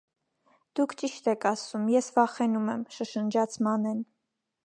[0.77, 4.03] -Դուք ճիշտ եք ասում, ես վախենում եմ,- շշնջաց Մանեն: